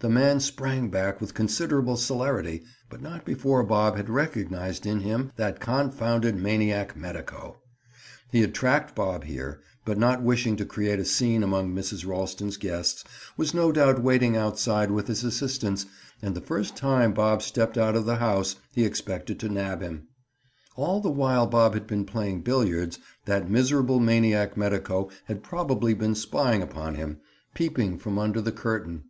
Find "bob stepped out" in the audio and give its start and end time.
17.14-17.94